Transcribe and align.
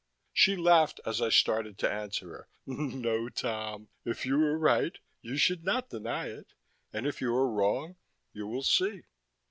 She 0.33 0.55
laughed 0.55 0.99
as 1.05 1.21
I 1.21 1.29
started 1.29 1.77
to 1.77 1.91
answer 1.91 2.29
her. 2.29 2.47
"No, 2.65 3.29
Tom, 3.29 3.89
if 4.03 4.25
you 4.25 4.33
are 4.43 4.57
right, 4.57 4.97
you 5.21 5.37
should 5.37 5.63
not 5.63 5.91
deny 5.91 6.25
it; 6.29 6.53
and 6.91 7.05
if 7.05 7.21
you 7.21 7.31
are 7.35 7.47
wrong 7.47 7.97
you 8.33 8.47
will 8.47 8.63
see." 8.63 9.03